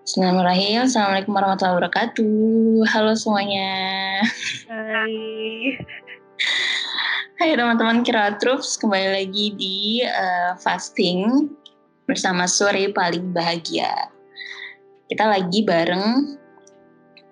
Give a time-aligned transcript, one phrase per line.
[0.00, 0.88] Bismillahirrahmanirrahim.
[0.88, 2.88] Assalamualaikum warahmatullahi wabarakatuh.
[2.88, 3.72] Halo semuanya.
[4.64, 5.76] Hai.
[7.36, 11.52] Hai teman-teman Kira Troops, kembali lagi di uh, fasting
[12.08, 13.92] bersama sore paling bahagia.
[15.12, 16.40] Kita lagi bareng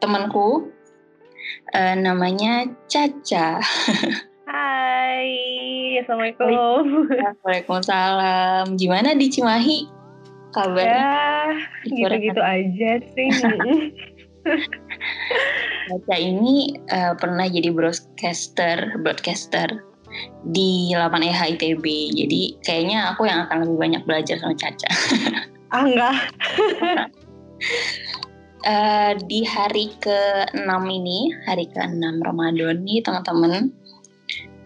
[0.05, 0.69] temanku
[1.73, 3.65] uh, namanya Caca.
[4.45, 5.25] Hai,
[6.05, 7.09] assalamualaikum.
[7.49, 8.77] Waalaikumsalam.
[8.77, 9.98] Gimana di Cimahi?
[10.53, 11.61] Kabarnya?
[11.85, 13.29] Ya, gitu-gitu aja sih.
[15.89, 19.69] Caca ini uh, pernah jadi broadcaster, broadcaster
[20.49, 21.85] di 8EH ITB.
[22.17, 24.91] Jadi kayaknya aku yang akan lebih banyak belajar sama Caca.
[25.75, 26.17] ah enggak.
[28.65, 33.73] uh, di hari ke-6 ini, hari ke-6 Ramadan nih teman-teman,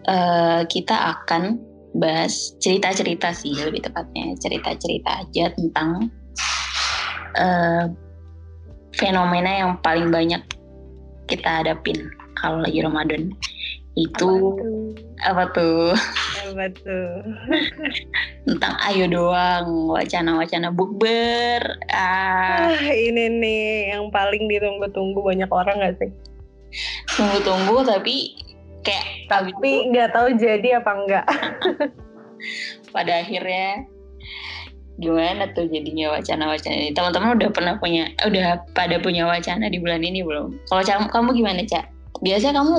[0.07, 6.09] uh, kita akan bahas cerita-cerita sih lebih tepatnya cerita-cerita aja tentang
[7.37, 7.85] uh,
[8.97, 10.41] fenomena yang paling banyak
[11.29, 13.33] kita hadapin kalau lagi Ramadan.
[13.93, 14.57] Itu
[15.21, 15.93] apa tuh?
[16.49, 17.21] apa tuh?
[18.49, 21.61] Tentang ayo doang wacana-wacana bukber.
[21.93, 22.73] Ah.
[22.73, 26.09] ah ini nih yang paling ditunggu-tunggu banyak orang gak sih?
[27.13, 28.33] Tunggu-tunggu tapi
[28.81, 31.25] kayak tapi nggak tahu jadi apa enggak
[32.95, 33.87] pada akhirnya
[35.01, 36.91] gimana tuh jadinya wacana-wacana ini?
[36.93, 40.53] Teman-teman udah pernah punya udah pada punya wacana di bulan ini belum?
[40.69, 41.85] Kalau kamu kamu gimana cak
[42.21, 42.75] biasanya kamu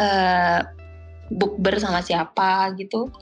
[0.00, 0.60] uh,
[1.36, 3.12] bukber sama siapa gitu?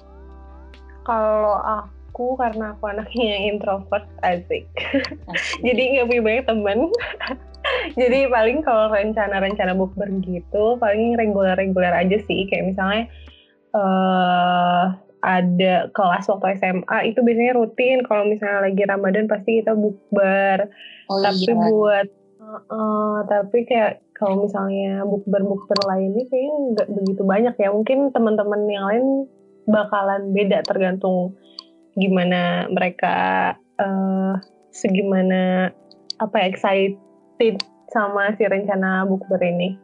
[1.03, 5.63] Kalau aku karena aku anaknya introvert asik, asik.
[5.67, 6.79] jadi nggak punya banyak teman
[7.95, 12.45] jadi paling kalau rencana-rencana bukber gitu paling reguler-reguler aja sih.
[12.51, 13.03] Kayak misalnya
[13.73, 14.85] uh,
[15.25, 18.05] ada kelas waktu SMA itu biasanya rutin.
[18.07, 20.71] Kalau misalnya lagi Ramadan pasti kita bukber.
[21.11, 21.55] Oh, tapi iya.
[21.55, 22.07] buat
[22.43, 27.69] uh, uh, tapi kayak kalau misalnya bukber-bukber lainnya kayaknya nggak begitu banyak ya.
[27.73, 29.07] Mungkin teman-teman yang lain
[29.67, 31.35] bakalan beda tergantung
[31.97, 33.17] gimana mereka
[33.81, 34.39] uh,
[34.71, 35.73] segimana
[36.21, 36.49] apa ya,
[37.37, 37.61] excited
[37.93, 39.77] sama si rencana bukber ini?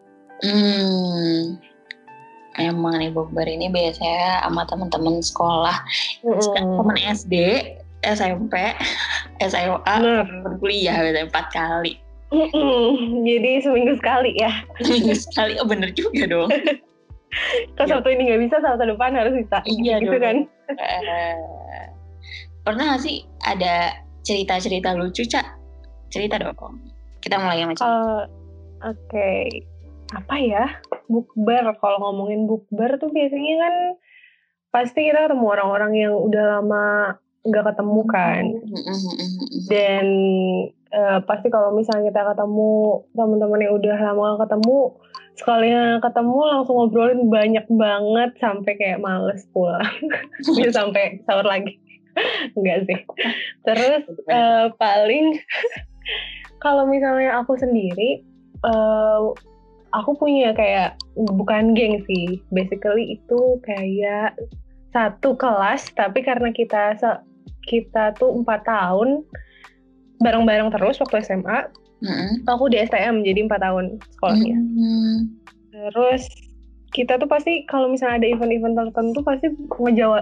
[0.42, 1.60] Hmm,
[2.56, 5.76] emang nih bukber ini biasanya sama teman-teman sekolah,
[6.24, 6.56] mm.
[6.56, 7.34] teman SD,
[8.02, 8.56] SMP,
[9.38, 9.96] SMA,
[10.58, 11.94] kuliah biasanya empat kali.
[12.32, 12.88] Mm -mm.
[13.28, 14.64] Jadi seminggu sekali ya?
[14.80, 16.48] Seminggu sekali, oh bener juga dong.
[17.76, 17.96] Kalau ya.
[18.00, 19.60] satu ini nggak bisa, satu depan harus bisa.
[19.68, 20.24] Iya gitu dong.
[20.24, 20.36] kan?
[20.72, 21.36] Uh,
[22.64, 23.92] pernah gak sih ada
[24.24, 25.44] cerita-cerita lucu, Cak?
[26.08, 26.91] Cerita dong.
[27.22, 27.86] Kita mulai yang macam.
[27.86, 28.22] Uh,
[28.82, 29.42] Oke, okay.
[30.10, 30.64] apa ya?
[31.06, 31.62] Bukber.
[31.78, 33.74] Kalau ngomongin bukber tuh biasanya kan
[34.74, 36.84] pasti kita ketemu orang-orang yang udah lama
[37.46, 38.44] nggak ketemu kan.
[39.70, 40.06] Dan
[40.90, 44.78] uh, pasti kalau misalnya kita ketemu teman-teman yang udah lama gak ketemu,
[45.38, 49.86] sekalinya ketemu langsung ngobrolin banyak banget sampai kayak males pulang.
[50.58, 51.78] Bisa sampai sahur lagi.
[52.58, 52.98] Enggak sih.
[53.64, 55.40] Terus uh, paling
[56.62, 58.22] kalau misalnya aku sendiri
[58.62, 59.34] uh,
[59.92, 64.38] aku punya kayak bukan geng sih basically itu kayak
[64.94, 66.96] satu kelas tapi karena kita
[67.66, 69.26] kita tuh empat tahun
[70.22, 71.66] bareng-bareng terus waktu SMA
[72.06, 72.46] mm-hmm.
[72.46, 75.16] aku di STM jadi empat tahun sekolahnya mm-hmm.
[75.74, 76.24] terus
[76.92, 79.48] kita tuh pasti kalau misalnya ada event-event tertentu pasti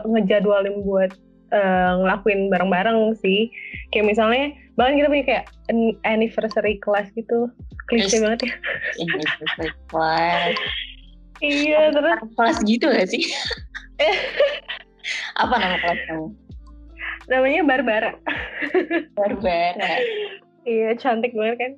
[0.07, 1.11] ngejadwalin buat
[1.51, 3.51] uh, ngelakuin bareng-bareng sih
[3.91, 5.45] kayak misalnya bahkan kita punya kayak
[6.09, 7.53] anniversary class gitu.
[7.93, 8.53] Klise banget ya.
[9.05, 10.57] anniversary class.
[11.45, 13.29] Iya terus kelas gitu gak sih?
[15.45, 16.27] Apa nama kelas kamu?
[17.29, 18.13] Namanya Barbara.
[19.13, 19.93] Barbara.
[20.65, 21.73] Iya cantik banget kan.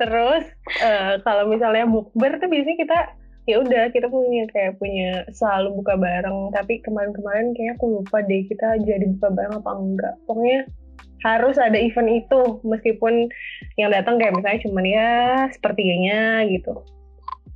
[0.00, 0.44] Terus
[0.80, 2.98] uh, kalau misalnya bukber tuh biasanya kita
[3.48, 6.52] ya udah kita punya kayak punya selalu buka bareng.
[6.56, 10.14] Tapi kemarin-kemarin kayaknya aku lupa deh kita jadi buka bareng apa enggak.
[10.24, 10.68] Pokoknya
[11.26, 13.26] harus ada event itu meskipun
[13.80, 15.10] yang datang kayak misalnya cuman ya
[15.50, 16.82] sepertiganya gitu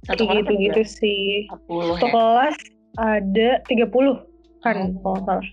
[0.07, 2.13] satu gitu gitu sih 40 satu ya?
[2.13, 2.57] kelas
[2.99, 5.01] ada 30 kan oh.
[5.03, 5.47] kalau salah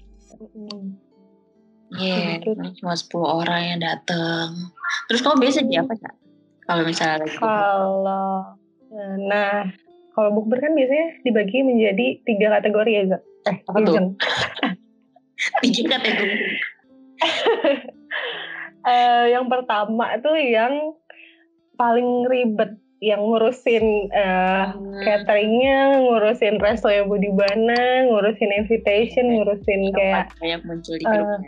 [1.89, 2.85] Iya, yeah, gitu.
[2.85, 4.69] cuma 10 orang yang datang.
[5.09, 6.15] Terus kamu biasa jadi apa, Kak?
[6.69, 8.37] Kalau misalnya lagi Kalau
[9.25, 9.65] nah,
[10.13, 13.21] kalau bukber kan biasanya dibagi menjadi tiga kategori ya, Zak?
[13.49, 13.95] Eh, apa tuh?
[15.65, 16.37] tiga kategori.
[18.89, 20.97] uh, yang pertama tuh yang
[21.77, 24.99] paling ribet yang ngurusin uh, hmm.
[25.07, 31.39] cateringnya, ngurusin resto yang Budibana, ngurusin invitation, ngurusin kayak banyak muncul di uh,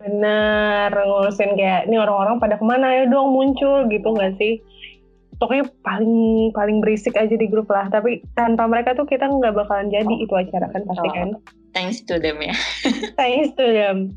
[0.00, 4.64] Bener, ngurusin kayak ini orang-orang pada ke mana ya dong muncul gitu nggak sih?
[5.36, 7.92] Pokoknya paling paling berisik aja di grup lah.
[7.92, 11.28] Tapi tanpa mereka tuh kita nggak bakalan jadi itu acara kan pasti kan.
[11.76, 12.56] Thanks to them ya.
[13.20, 14.16] Thanks to them.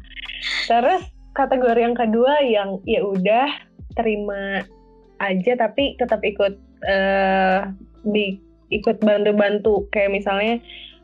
[0.72, 1.04] Terus
[1.40, 3.48] kategori yang kedua yang ya udah
[3.96, 4.68] terima
[5.24, 7.72] aja tapi tetap ikut uh,
[8.04, 8.40] di
[8.70, 10.60] ikut bantu-bantu kayak misalnya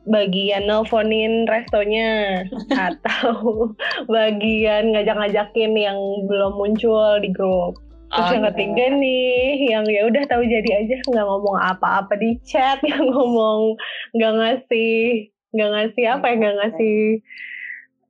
[0.05, 2.43] bagian nelfonin restonya
[2.87, 3.73] atau
[4.05, 5.97] bagian ngajak-ngajakin yang
[6.29, 7.81] belum muncul di grup.
[8.13, 8.51] Terus oh, yang iya.
[8.53, 9.45] ketiga nih,
[9.75, 13.75] yang ya udah tahu jadi aja nggak ngomong apa-apa di chat, yang ngomong
[14.13, 16.95] nggak ngasih nggak ngasih apa ya nggak ngasih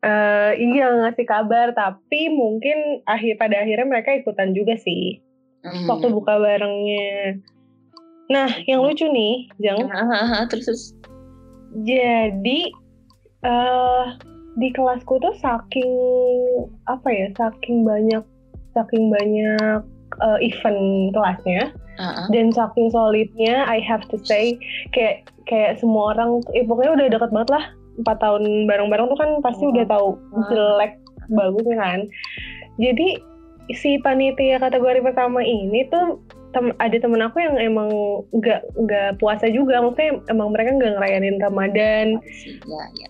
[0.05, 5.25] uh, iya ngasih kabar tapi mungkin akhir pada akhirnya mereka ikutan juga sih.
[5.65, 5.89] Mm.
[5.89, 7.41] waktu buka barengnya.
[8.29, 9.81] Nah yang lucu nih jang.
[10.53, 10.83] Terus, terus.
[11.81, 12.69] Jadi
[13.41, 14.13] uh,
[14.61, 15.91] di kelasku tuh saking
[16.85, 18.21] apa ya saking banyak
[18.77, 19.81] saking banyak
[20.21, 21.73] uh, event kelasnya.
[21.95, 22.27] Uh-huh.
[22.27, 24.59] dan saking solidnya I have to say
[24.91, 27.65] kayak kayak semua orang eh, pokoknya udah deket banget lah
[27.99, 29.73] empat tahun bareng-bareng tuh kan pasti uh-huh.
[29.75, 30.09] udah tahu
[30.51, 31.33] jelek uh-huh.
[31.35, 31.99] bagusnya kan
[32.75, 33.07] jadi
[33.73, 36.21] si panitia kategori pertama ini tuh
[36.53, 37.91] tem ada temen aku yang emang
[38.31, 42.07] nggak nggak puasa juga maksudnya emang mereka nggak ngerayain Ramadan
[42.63, 43.07] ya, ya.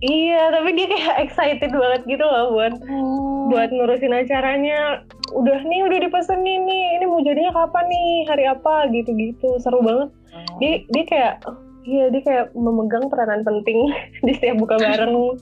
[0.00, 3.52] iya tapi dia kayak excited banget gitu loh buat hmm.
[3.52, 5.04] buat ngurusin acaranya
[5.36, 9.84] udah nih udah dipesenin nih ini mau jadinya kapan nih hari apa gitu gitu seru
[9.84, 10.56] banget hmm.
[10.64, 11.34] dia dia kayak
[11.82, 13.90] Iya dia kayak memegang peranan penting
[14.26, 15.38] di setiap buka bareng.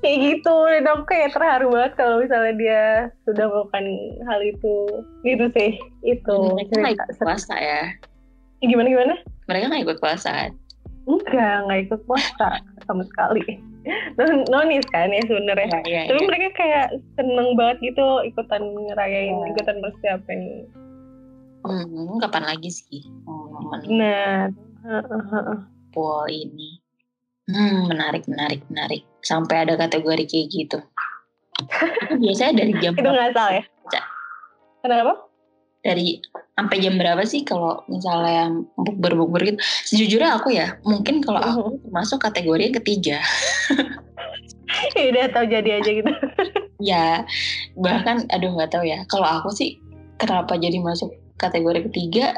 [0.00, 2.82] Kayak gitu dan aku kayak terharu banget kalau misalnya dia
[3.28, 3.84] sudah melakukan
[4.24, 4.76] hal itu.
[5.24, 5.70] Gitu sih
[6.04, 7.82] itu mereka nggak ikut puasa ya?
[8.64, 9.14] Gimana gimana?
[9.48, 10.48] Mereka nggak ikut puasa?
[11.04, 12.48] Enggak nggak ikut puasa
[12.88, 13.44] sama sekali.
[14.52, 15.68] Nonis kan ya sebenarnya.
[15.68, 16.28] Ya, ya, tapi ya.
[16.28, 16.86] mereka kayak
[17.16, 19.46] seneng banget gitu ikutan ngerayain ya.
[19.52, 20.40] ikutan persiapan.
[21.60, 23.04] Hmm, kapan lagi sih?
[23.28, 24.48] Oh, nah
[25.92, 26.80] pool ini
[27.50, 29.02] Hmm, menarik, menarik, menarik.
[29.26, 30.78] Sampai ada kategori kayak gitu.
[32.16, 33.64] biasanya dari jam Itu nggak salah ya?
[34.80, 35.12] Kenapa?
[35.80, 36.20] Dari
[36.56, 39.58] sampai jam berapa sih kalau misalnya bukber-bukber gitu?
[39.88, 41.90] Sejujurnya aku ya, mungkin kalau aku uh-huh.
[41.92, 43.20] masuk kategori ketiga.
[44.96, 46.12] ya udah tahu jadi aja gitu.
[46.92, 47.24] ya,
[47.76, 49.04] bahkan aduh nggak tahu ya.
[49.08, 49.76] Kalau aku sih
[50.16, 52.36] kenapa jadi masuk kategori ketiga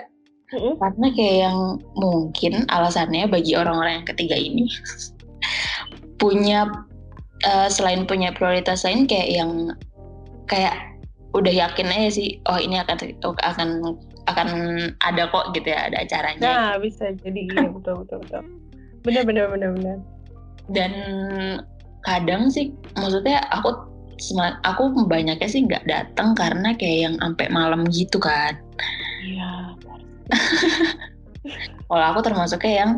[0.52, 1.58] hmm Karena kayak yang
[1.96, 4.68] mungkin alasannya bagi orang-orang yang ketiga ini
[6.22, 6.68] punya
[7.48, 9.74] uh, selain punya prioritas lain kayak yang
[10.46, 10.76] kayak
[11.32, 13.68] udah yakin aja sih oh ini akan akan
[14.30, 14.48] akan
[15.02, 16.44] ada kok gitu ya ada acaranya.
[16.44, 18.42] Nah bisa jadi iya betul betul betul.
[19.02, 19.98] Benar benar benar benar.
[20.70, 20.92] Dan
[22.06, 23.74] kadang sih maksudnya aku
[24.62, 28.54] aku banyaknya sih nggak datang karena kayak yang sampai malam gitu kan.
[29.26, 29.74] Iya
[31.88, 32.90] kalau aku termasuknya yang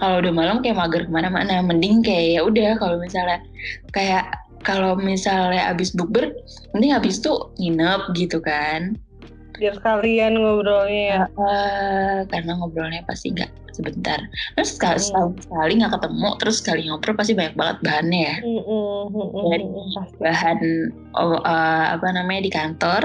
[0.00, 1.60] kalau udah malam kayak mager ke mana-mana.
[1.60, 3.38] Mending kayak ya udah kalau misalnya
[3.92, 4.32] kayak
[4.64, 6.32] kalau misalnya abis bukber
[6.72, 8.96] mending abis tuh nginep gitu kan.
[9.60, 11.22] Biar kalian ngobrolnya ya.
[11.36, 14.24] Uh, karena ngobrolnya pasti nggak sebentar.
[14.56, 15.06] Terus sekali hmm.
[15.12, 18.36] setahun sekali nggak ketemu terus sekali ngobrol pasti banyak banget bahannya ya.
[18.40, 19.66] Hmm, hmm, hmm, dari
[20.16, 20.58] bahan
[21.12, 23.02] uh, apa namanya di kantor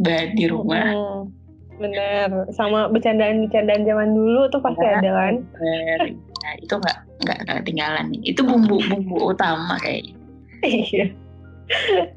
[0.00, 0.88] bahan di rumah.
[0.88, 1.43] Hmm
[1.74, 5.34] Bener, sama bercandaan-bercandaan zaman dulu tuh pasti ya, ada kan?
[5.58, 5.98] Bener.
[6.14, 8.22] Nah, itu nggak nggak ketinggalan nih.
[8.30, 10.14] Itu bumbu-bumbu utama kayaknya.
[10.62, 11.06] Iya.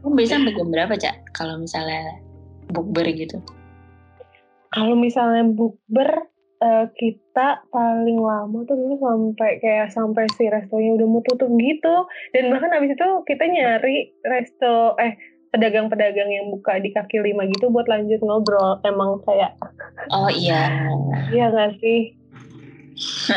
[0.03, 1.15] Kamu bisa sampai jam berapa, Cak?
[1.33, 2.19] Kalau misalnya
[2.69, 3.39] bukber gitu?
[4.75, 6.27] Kalau misalnya bukber,
[6.59, 11.95] uh, kita paling lama tuh dulu sampai kayak sampai si restonya udah mau tutup gitu.
[12.35, 15.15] Dan bahkan abis itu kita nyari resto, eh
[15.51, 18.79] pedagang-pedagang yang buka di kaki lima gitu buat lanjut ngobrol.
[18.83, 19.55] Emang kayak
[20.11, 20.91] oh iya.
[21.31, 22.15] Iya gak sih?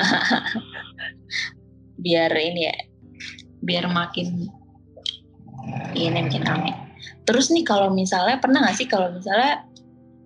[2.05, 2.77] Biar ini ya
[3.61, 4.49] biar makin
[5.93, 6.73] ini makin rame.
[7.29, 9.69] Terus nih kalau misalnya pernah gak sih kalau misalnya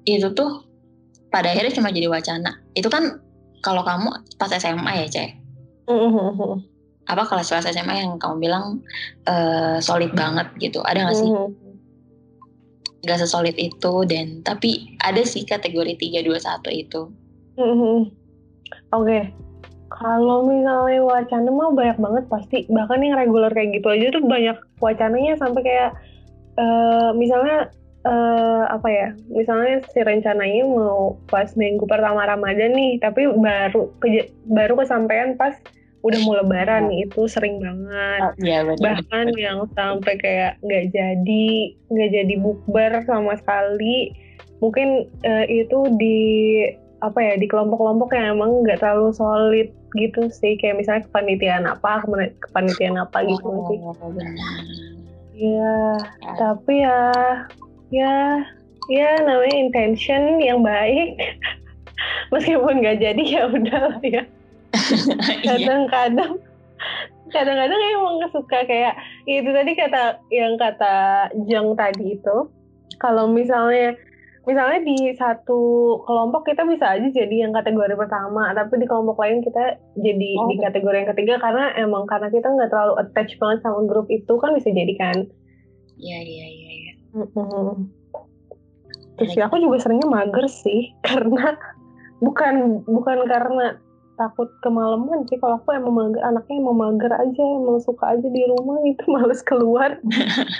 [0.06, 0.62] itu tuh
[1.28, 2.62] pada akhirnya cuma jadi wacana?
[2.78, 3.18] Itu kan
[3.60, 5.30] kalau kamu pas SMA ya cek?
[5.84, 6.72] Mm-hmm.
[7.04, 8.80] apa kelas kelas SMA yang kamu bilang
[9.28, 10.80] uh, solid banget gitu.
[10.80, 11.28] Ada gak sih?
[11.28, 11.63] Mm-hmm
[13.04, 17.02] gak sesolid itu dan tapi ada sih kategori 321 itu.
[17.60, 17.98] Mm-hmm.
[18.92, 19.06] Oke.
[19.06, 19.22] Okay.
[19.94, 24.56] Kalau misalnya wacana mah banyak banget pasti bahkan yang reguler kayak gitu aja tuh banyak
[24.82, 25.90] wacananya sampai kayak
[26.58, 27.70] uh, misalnya
[28.02, 33.90] uh, apa ya misalnya si rencananya mau pas minggu pertama Ramadan nih tapi baru
[34.50, 35.56] baru kesampaian pas
[36.04, 38.20] udah mau lebaran nih itu sering banget.
[38.20, 39.00] Oh, iya benar.
[39.00, 41.46] Bahkan yang sampai kayak nggak jadi
[41.88, 44.12] nggak jadi bukber sama sekali.
[44.60, 46.20] Mungkin uh, itu di
[47.00, 52.04] apa ya di kelompok-kelompok yang emang nggak terlalu solid gitu sih kayak misalnya kepanitiaan apa
[52.44, 53.78] kepanitiaan apa gitu oh, sih.
[55.34, 56.32] Iya, ya.
[56.38, 57.00] tapi ya
[57.90, 58.14] ya
[58.92, 61.16] ya namanya intention yang baik
[62.32, 64.22] meskipun nggak jadi ya udah ya iya.
[65.46, 66.38] kadang-kadang
[67.32, 68.94] kadang-kadang emang suka kayak
[69.26, 72.36] itu tadi kata yang kata Jeng tadi itu
[73.02, 73.96] kalau misalnya
[74.44, 75.60] misalnya di satu
[76.04, 80.48] kelompok kita bisa aja jadi yang kategori pertama tapi di kelompok lain kita jadi oh,
[80.52, 84.36] di kategori yang ketiga karena emang karena kita nggak terlalu attach banget sama grup itu
[84.36, 85.16] kan bisa jadi kan.
[85.96, 86.92] Iya iya iya ya.
[89.14, 91.56] terus ya aku juga seringnya mager sih karena
[92.20, 93.78] bukan bukan karena
[94.16, 95.38] takut kemalaman sih.
[95.38, 99.42] Kalau aku emang mager anaknya emang mager aja emang suka aja di rumah itu males
[99.44, 99.98] keluar.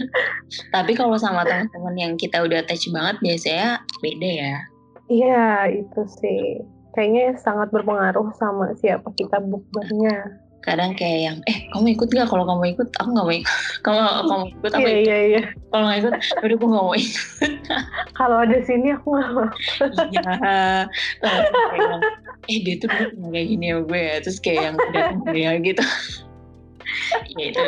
[0.74, 3.68] Tapi kalau sama teman-teman yang kita udah attach banget biasanya
[4.02, 4.56] beda ya.
[5.08, 5.48] Iya
[5.82, 6.62] itu sih.
[6.94, 12.48] Kayaknya sangat berpengaruh sama siapa kita bukbernya kadang kayak yang eh kamu ikut gak kalau
[12.48, 13.52] kamu ikut aku nggak mau ikut.
[13.84, 15.08] Kalau kamu ikut aku yeah, ikut.
[15.12, 15.46] yeah, yeah.
[15.68, 17.52] kalau nggak ikut udah aku nggak mau ikut.
[18.18, 19.46] Kalau ada sini aku nggak mau
[20.08, 20.32] iya.
[22.48, 24.16] Eh dia tuh dulu kayak gini ya gue ya.
[24.24, 25.04] Terus kayak yang udah
[25.36, 25.84] dia gitu.
[27.36, 27.64] Ya itu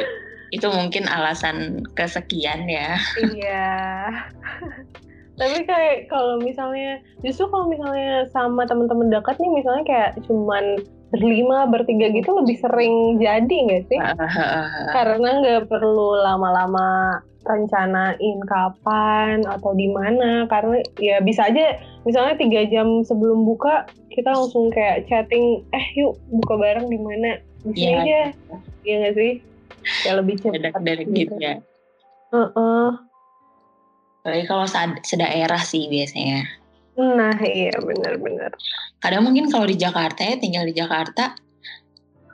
[0.57, 2.97] itu mungkin alasan kesekian ya.
[3.21, 3.69] Iya.
[5.37, 10.81] Tapi kayak kalau misalnya justru kalau misalnya sama teman-teman dekat nih misalnya kayak cuman
[11.19, 13.99] berlima bertiga gitu lebih sering jadi nggak sih?
[14.97, 20.45] Karena nggak perlu lama-lama rencanain kapan atau di mana.
[20.51, 26.19] Karena ya bisa aja misalnya tiga jam sebelum buka kita langsung kayak chatting eh yuk
[26.29, 27.41] buka bareng di mana?
[27.67, 28.21] Bisa ya, aja.
[28.85, 29.33] ya nggak sih?
[30.05, 31.35] Ya lebih cepat dari gitu.
[31.39, 31.63] ya.
[32.35, 32.89] Uh -uh.
[34.27, 34.67] Tapi kalau
[35.07, 36.66] sedaerah sih biasanya
[36.97, 38.57] Nah iya benar-benar.
[39.01, 41.37] Kadang mungkin kalau di Jakarta ya tinggal di Jakarta,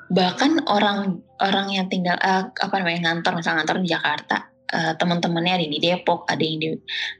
[0.06, 4.36] bahkan orang orang yang tinggal uh, apa namanya ngantor misal ngantor di Jakarta,
[4.70, 6.68] uh, teman-temannya ada di Depok, ada yang di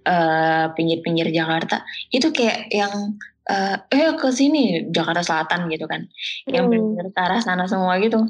[0.06, 1.82] uh, pinggir-pinggir Jakarta,
[2.14, 3.18] itu kayak yang
[3.50, 6.54] uh, eh ke sini Jakarta Selatan gitu kan, hmm.
[6.54, 8.22] yang benar ke arah sana semua gitu.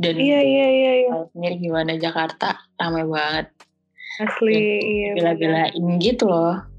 [0.00, 0.92] Dan iya iya iya.
[1.04, 1.14] iya.
[1.34, 3.50] sendiri gimana Jakarta ramai banget.
[4.22, 5.10] Asli iya.
[5.18, 6.69] Bela-belain gitu loh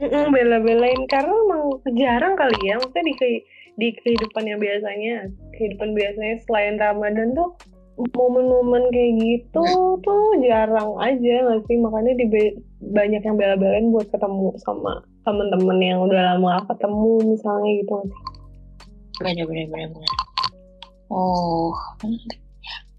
[0.00, 1.00] Mm-mm, bela-belain.
[1.06, 1.62] Karena emang
[1.94, 3.14] jarang kali ya maksudnya di
[3.80, 7.56] di kehidupan yang biasanya kehidupan biasanya selain Ramadan tuh
[8.00, 10.00] momen-momen kayak gitu hmm.
[10.00, 11.76] tuh jarang aja nggak sih?
[11.76, 12.26] Makanya di
[12.80, 17.96] banyak yang bela-belain buat ketemu sama temen-temen yang udah lama gak ketemu misalnya gitu
[19.20, 20.12] bener bener bener bener.
[21.12, 21.76] Oh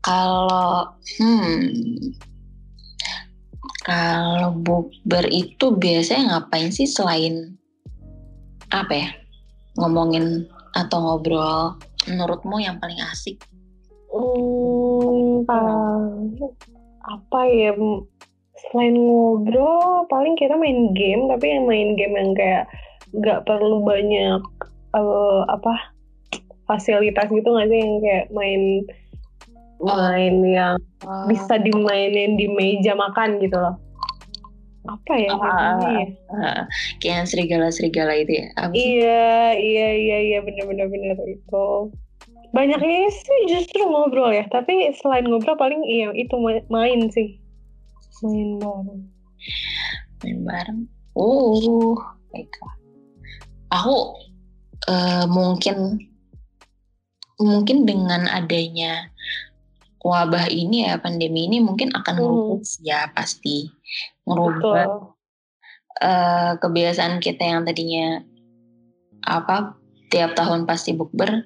[0.05, 0.85] kalau
[1.17, 2.13] hmm
[3.81, 7.57] kalau bukber itu biasanya ngapain sih selain
[8.69, 9.09] apa ya?
[9.77, 10.45] Ngomongin
[10.77, 13.41] atau ngobrol menurutmu yang paling asik?
[14.13, 15.41] Hmm,
[17.01, 17.73] apa ya?
[18.69, 22.65] Selain ngobrol paling kita main game tapi yang main game yang kayak
[23.11, 24.39] nggak perlu banyak
[24.93, 25.91] uh, apa
[26.69, 27.79] fasilitas gitu nggak sih?
[27.81, 28.85] Yang kayak main
[29.81, 33.75] main yang uh, bisa dimainin di meja makan gitu loh.
[34.89, 36.61] Apa ya uh, namanya uh,
[36.97, 41.67] kayak serigala-serigala itu ya apa iya iya iya iya bener-bener bener itu.
[42.51, 46.33] Banyaknya sih justru ngobrol ya tapi selain ngobrol paling iya itu
[46.69, 47.37] main sih.
[48.25, 49.01] Main bareng.
[50.25, 50.79] Main bareng?
[51.13, 51.95] Oh
[52.31, 52.81] baiklah
[53.71, 54.19] aku
[54.91, 55.97] uh, mungkin
[57.41, 59.09] mungkin dengan adanya
[60.01, 62.61] wabah ini ya pandemi ini mungkin akan hmm.
[62.81, 63.69] ya pasti.
[64.25, 65.13] Merubah
[66.01, 68.21] uh, kebiasaan kita yang tadinya
[69.25, 69.77] apa
[70.09, 71.45] tiap tahun pasti bukber.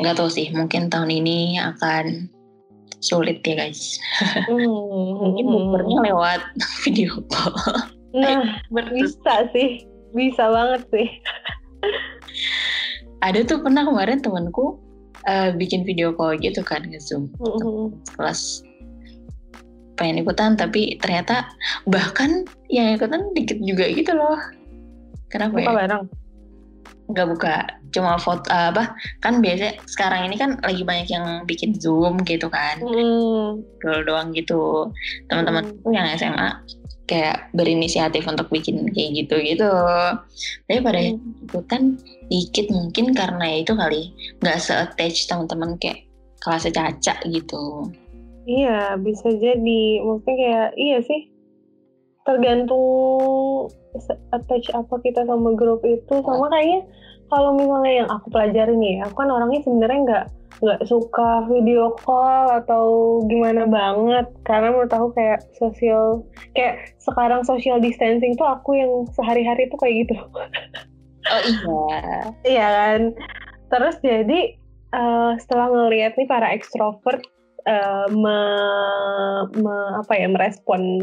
[0.00, 2.28] Nggak tahu sih mungkin tahun ini akan
[3.00, 4.00] sulit ya guys.
[4.46, 5.16] Hmm.
[5.20, 6.40] mungkin bukbernya lewat
[6.84, 7.56] video call.
[8.16, 9.84] Nah bisa sih.
[10.16, 11.08] Bisa banget sih.
[13.20, 14.85] Ada tuh pernah kemarin temanku
[15.26, 17.92] uh, bikin video call gitu kan nge zoom mm-hmm.
[18.16, 18.62] kelas
[19.96, 21.48] pengen ikutan tapi ternyata
[21.88, 24.38] bahkan yang ikutan dikit juga gitu loh
[25.32, 25.78] kenapa buka ya?
[25.84, 26.04] bareng
[27.06, 27.54] nggak buka
[27.94, 28.92] cuma foto uh, apa
[29.22, 33.62] kan biasa sekarang ini kan lagi banyak yang bikin zoom gitu kan mm.
[34.04, 34.90] doang gitu
[35.30, 35.94] teman-teman mm.
[35.94, 36.50] yang SMA
[37.06, 39.70] kayak berinisiatif untuk bikin kayak gitu gitu
[40.66, 41.46] tapi pada hmm.
[41.46, 41.94] ikutan
[42.26, 44.10] dikit mungkin karena itu kali
[44.42, 46.06] nggak se-attach teman-teman kayak
[46.46, 47.90] kelasnya Caca gitu.
[48.46, 49.82] Iya, bisa jadi.
[50.06, 51.20] Maksudnya kayak iya sih.
[52.22, 53.70] Tergantung
[54.30, 56.86] attach apa kita sama grup itu sama kayaknya
[57.26, 60.24] kalau misalnya yang aku pelajarin nih, aku kan orangnya sebenarnya nggak
[60.56, 62.84] nggak suka video call atau
[63.28, 66.24] gimana banget karena menurut aku kayak sosial
[66.56, 70.16] kayak sekarang social distancing tuh aku yang sehari-hari tuh kayak gitu.
[71.26, 72.10] Oh iya.
[72.46, 73.00] iya kan.
[73.66, 74.54] Terus jadi
[74.94, 77.26] uh, setelah ngelihat nih para ekstrovert
[77.66, 78.38] uh, me,
[79.58, 81.02] me, apa ya merespon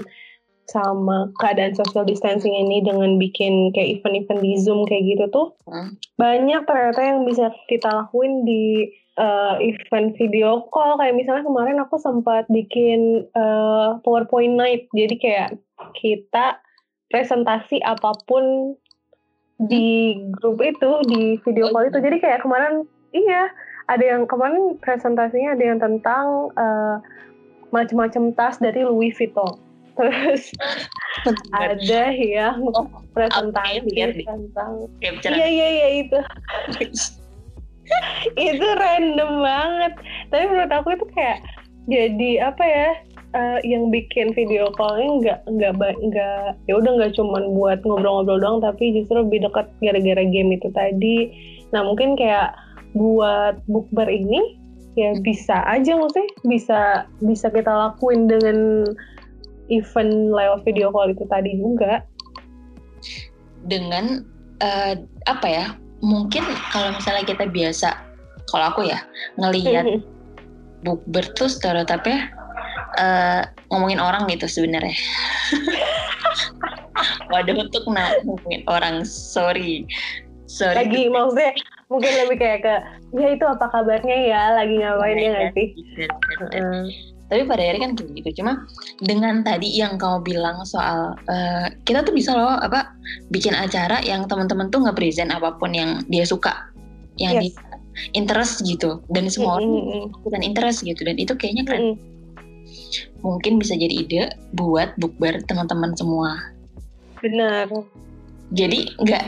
[0.72, 6.00] sama keadaan social distancing ini dengan bikin kayak event-event di Zoom kayak gitu tuh hmm.
[6.15, 10.98] banyak ternyata yang bisa kita lakuin di uh, event video call.
[10.98, 14.89] Kayak misalnya kemarin aku sempat bikin uh, PowerPoint night.
[14.93, 15.50] Jadi kayak
[15.98, 16.62] kita
[17.10, 18.75] presentasi apa pun
[19.62, 22.00] di grup itu di video call itu.
[22.01, 23.50] Jadi kayak kemarin iya
[23.91, 26.98] ada yang kemarin presentasinya ada yang tentang uh,
[27.70, 29.60] macam-macam tas dari Louis Vuitton.
[29.98, 30.50] Terus
[31.53, 34.89] ada yang oh, presentasi okay, tentang
[35.29, 36.17] iya iya iya itu.
[38.40, 39.94] itu random banget.
[40.32, 41.40] Tapi menurut aku itu kayak
[41.90, 42.90] jadi apa ya?
[43.34, 45.74] Uh, yang bikin video callnya nggak nggak
[46.06, 50.70] nggak ya udah nggak cuman buat ngobrol-ngobrol doang tapi justru lebih dekat gara-gara game itu
[50.70, 51.34] tadi.
[51.74, 52.54] Nah mungkin kayak
[52.94, 54.62] buat bukber ini
[54.94, 58.86] ya bisa aja sih bisa bisa kita lakuin dengan
[59.74, 62.06] event lewat video call itu tadi juga
[63.66, 64.22] dengan
[64.62, 64.94] uh,
[65.25, 65.66] apa ya
[66.03, 66.43] mungkin
[66.75, 67.95] kalau misalnya kita biasa
[68.51, 69.00] kalau aku ya
[69.39, 70.03] ngelihat -hmm.
[70.83, 72.27] bukber tuh stereotipnya
[73.00, 74.91] uh, ngomongin orang gitu sebenarnya.
[77.31, 79.88] Waduh untuk ngomongin orang sorry.
[80.45, 80.86] Sorry.
[80.86, 81.55] Lagi maksudnya
[81.89, 82.75] mungkin lebih kayak ke
[83.17, 84.43] ya itu apa kabarnya ya?
[84.53, 85.67] Lagi ngapain ya nggak sih
[87.32, 88.68] tapi pada akhirnya kan kayak gitu cuma
[89.01, 92.94] dengan tadi yang kau bilang soal uh, kita tuh bisa loh apa
[93.32, 96.70] bikin acara yang teman-teman tuh nggak present apa pun yang dia suka
[97.18, 97.53] yang yes.
[97.55, 97.79] dia
[98.18, 100.42] interest gitu dan semua orang mm -hmm.
[100.44, 103.22] interest gitu dan itu kayaknya kan mm -hmm.
[103.22, 104.24] mungkin bisa jadi ide
[104.57, 106.38] buat bukber teman-teman semua
[107.22, 107.70] benar
[108.53, 109.25] jadi nggak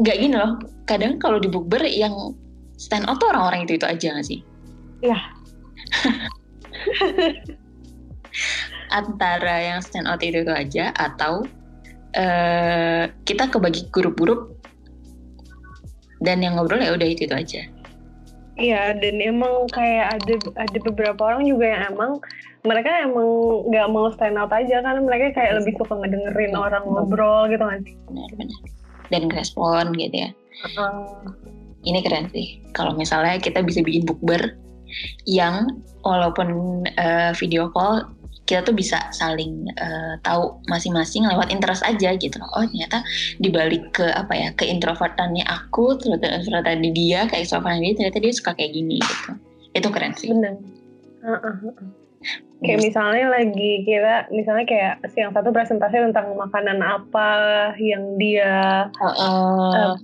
[0.00, 0.56] nggak gini loh
[0.88, 2.34] kadang kalau di bukber yang
[2.80, 4.40] stand out tuh orang-orang itu itu aja gak sih?
[5.04, 5.20] Iya.
[8.98, 11.46] Antara yang stand out itu aja atau
[12.16, 14.58] uh, kita kebagi grup-grup
[16.20, 17.62] dan yang ngobrol ya udah itu itu aja.
[18.60, 22.20] Iya, dan emang kayak ada ada beberapa orang juga yang emang
[22.60, 23.28] mereka emang
[23.72, 27.80] nggak mau stand out aja kan mereka kayak lebih suka ngedengerin orang ngobrol gitu kan.
[29.08, 30.30] Dan respon gitu ya.
[30.76, 31.24] Uh,
[31.88, 32.60] ini keren sih.
[32.76, 34.60] Kalau misalnya kita bisa bikin bukber
[35.28, 38.04] yang walaupun uh, video call
[38.50, 42.50] kita tuh bisa saling uh, tahu masing-masing lewat interest aja gitu loh.
[42.58, 43.06] Oh ternyata
[43.38, 48.32] dibalik ke apa ya ke introvertannya aku, ternyata introvertan dia, kayak extrovertan dia, ternyata dia
[48.34, 49.30] suka kayak gini gitu.
[49.70, 50.34] Itu keren sih.
[50.34, 50.58] Bener.
[51.22, 51.56] Uh, uh.
[52.60, 57.30] Kayak misalnya lagi kita, misalnya kayak yang satu presentasi tentang makanan apa
[57.78, 59.72] yang dia uh, uh.
[59.72, 59.94] Uh,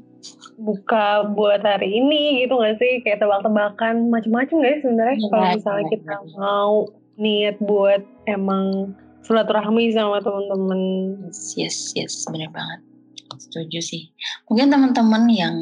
[0.56, 3.04] buka buat hari ini gitu gak sih?
[3.04, 6.18] Kayak tebak-tebakan macam-macam guys sebenarnya ya, kalau misalnya ya, kita ya.
[6.38, 6.72] mau
[7.16, 8.92] niat buat emang
[9.24, 10.80] silaturahmi sama teman-teman
[11.58, 12.80] yes yes benar banget.
[13.36, 14.02] Setuju sih.
[14.48, 15.56] Mungkin teman-teman yang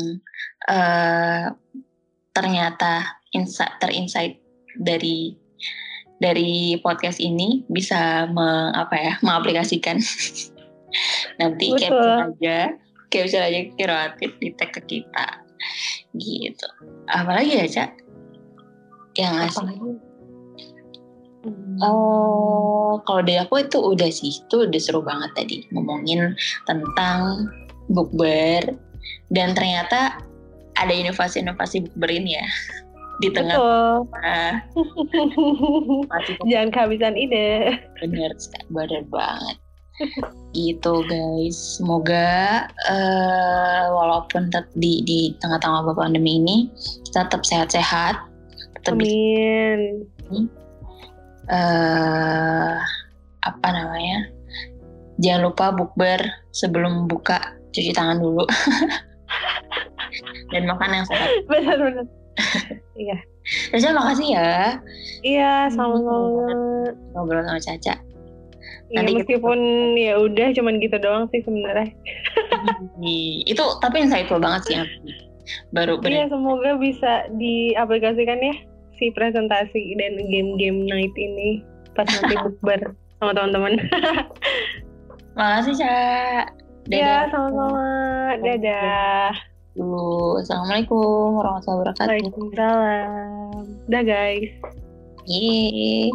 [0.69, 1.51] uh,
[2.35, 4.39] ternyata insight terinsight
[4.79, 5.35] dari
[6.23, 9.99] dari podcast ini bisa me, apa ya mengaplikasikan.
[11.43, 12.84] Nanti capture aja
[13.15, 15.27] kayak bisa aja kreatif di tag ke kita
[16.19, 16.69] gitu
[17.07, 17.91] apalagi ya cak
[19.15, 19.47] yang
[21.45, 21.77] Hmm.
[21.85, 26.33] Oh, kalau dari aku itu udah sih, itu udah seru banget tadi ngomongin
[26.65, 27.53] tentang
[27.93, 28.65] bukber
[29.29, 30.25] dan ternyata
[30.81, 32.47] ada inovasi-inovasi bukber ini ya
[33.23, 33.61] di tengah.
[33.61, 33.93] Betul.
[36.09, 37.77] masih Jangan kehabisan ide.
[38.01, 38.33] Bener,
[38.73, 39.57] bener banget
[40.55, 41.79] gitu guys.
[41.79, 46.57] Semoga uh, walaupun di di tengah-tengah pandemi ini
[47.11, 48.19] tetap sehat-sehat
[48.81, 50.05] tetap amin.
[51.49, 52.81] Uh,
[53.45, 54.27] apa namanya?
[55.23, 57.39] Jangan lupa bukber sebelum buka
[57.71, 58.43] cuci tangan dulu.
[60.53, 61.29] Dan makan yang sehat.
[61.51, 62.07] Benar-benar
[62.99, 63.19] iya.
[63.71, 64.53] Caca makasih ya.
[65.23, 66.51] Iya sama-sama.
[67.15, 68.14] Ngobrol sama Caca
[68.95, 69.59] Iya, Nanti meskipun
[69.99, 70.05] kita...
[70.07, 71.91] ya udah cuman gitu doang sih sebenarnya.
[73.43, 74.77] itu tapi insightful banget sih.
[75.75, 78.55] Baru Iya, semoga bisa diaplikasikan ya
[78.95, 81.67] si presentasi dan game-game night ini
[81.99, 83.75] pas nanti bukber sama teman-teman.
[85.39, 86.55] Makasih, Cak.
[86.87, 88.39] Ya, sama-sama.
[88.39, 89.35] Dadah.
[89.75, 90.39] Dulu.
[90.39, 92.07] Assalamualaikum warahmatullahi wabarakatuh.
[92.07, 93.67] Waalaikumsalam.
[93.91, 94.55] Dah, guys.
[95.27, 96.15] Yeay.